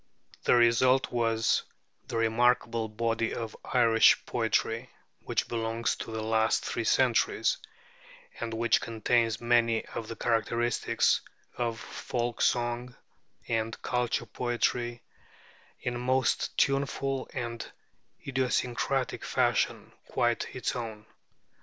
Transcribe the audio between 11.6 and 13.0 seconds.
folk song